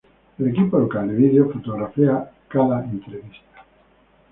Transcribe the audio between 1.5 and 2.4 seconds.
fotografía